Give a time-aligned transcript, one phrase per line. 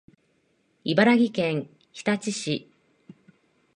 [0.83, 2.71] 茨城県日立市